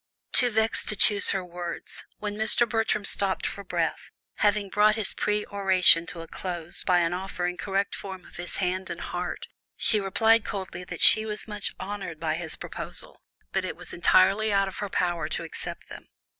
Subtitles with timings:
[0.31, 2.67] Too vexed to choose her words, when Mr.
[2.67, 7.55] Bertram stopped for breath, having brought his peroration to a close by an offer in
[7.55, 9.45] correct form of his hand and heart,
[9.77, 13.19] she replied coldly that she was much honoured by his proposals,
[13.51, 16.07] but it was entirely out of her power to accept them.